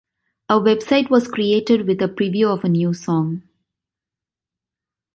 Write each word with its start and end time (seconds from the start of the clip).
A 0.49 0.59
website 0.59 1.11
was 1.11 1.27
created 1.27 1.85
with 1.85 2.01
a 2.01 2.07
preview 2.07 2.51
of 2.51 2.63
a 2.63 2.69
new 2.69 2.91
song. 2.91 3.43